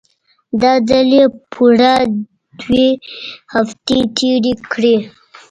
دا 0.61 0.73
ځل 0.87 1.09
يې 1.17 1.25
پوره 1.51 1.93
دوې 2.59 2.87
هفتې 3.53 3.97
تېرې 4.17 4.53
کړې. 4.71 4.95